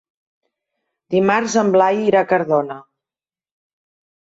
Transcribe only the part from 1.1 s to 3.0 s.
Dimarts en Blai irà a Cardona.